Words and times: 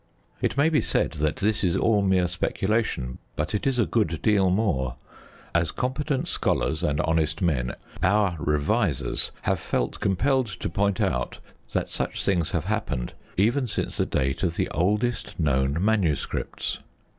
It 0.41 0.57
may 0.57 0.69
be 0.69 0.81
said 0.81 1.11
that 1.21 1.35
this 1.35 1.63
is 1.63 1.77
all 1.77 2.01
mere 2.01 2.27
speculation, 2.27 3.19
but 3.35 3.53
it 3.53 3.67
is 3.67 3.77
a 3.77 3.85
good 3.85 4.19
deal 4.23 4.49
more. 4.49 4.95
As 5.53 5.71
competent 5.71 6.27
scholars 6.27 6.81
and 6.81 6.99
honest 7.01 7.39
men, 7.43 7.75
our 8.01 8.35
revisers 8.39 9.29
have 9.43 9.59
felt 9.59 9.99
compelled 9.99 10.47
to 10.47 10.69
point 10.69 10.99
out 10.99 11.37
that 11.73 11.91
such 11.91 12.23
things 12.25 12.49
have 12.49 12.65
happened 12.65 13.13
even 13.37 13.67
since 13.67 13.97
the 13.97 14.07
date 14.07 14.41
of 14.41 14.55
the 14.55 14.69
oldest 14.71 15.39
known 15.39 15.77
manuscripts. 15.79 16.79